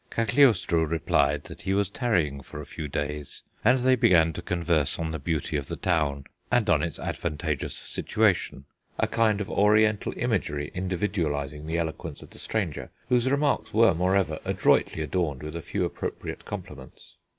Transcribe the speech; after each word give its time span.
Cagliostro 0.09 0.81
replied 0.83 1.43
that 1.43 1.61
he 1.61 1.75
was 1.75 1.87
tarrying 1.91 2.41
for 2.41 2.59
a 2.59 2.65
few 2.65 2.87
days, 2.87 3.43
and 3.63 3.77
they 3.81 3.93
began 3.95 4.33
to 4.33 4.41
converse 4.41 4.97
on 4.97 5.11
the 5.11 5.19
beauty 5.19 5.57
of 5.57 5.67
the 5.67 5.75
town 5.75 6.23
and 6.51 6.67
on 6.71 6.81
its 6.81 6.97
advantageous 6.97 7.75
situation, 7.75 8.65
a 8.97 9.05
kind 9.05 9.39
of 9.39 9.51
Oriental 9.51 10.11
imagery 10.17 10.71
individualising 10.73 11.67
the 11.67 11.77
eloquence 11.77 12.23
of 12.23 12.31
the 12.31 12.39
stranger, 12.39 12.89
whose 13.09 13.29
remarks 13.29 13.75
were, 13.75 13.93
moreover, 13.93 14.39
adroitly 14.43 15.03
adorned 15.03 15.43
with 15.43 15.55
a 15.55 15.61
few 15.61 15.85
appropriate 15.85 16.45
compliments." 16.45 17.17